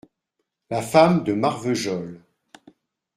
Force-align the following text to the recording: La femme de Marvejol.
La 0.71 0.81
femme 0.81 1.23
de 1.23 1.33
Marvejol. 1.33 2.07